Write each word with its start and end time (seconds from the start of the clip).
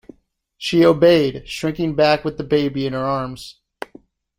She 0.57 0.83
obeyed, 0.83 1.47
shrinking 1.47 1.93
back 1.93 2.25
with 2.25 2.37
the 2.39 2.43
baby 2.43 2.87
in 2.87 2.93
her 2.93 3.05
arms. 3.05 3.59